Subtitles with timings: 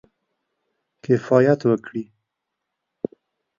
[1.05, 2.03] کفایت وکړي.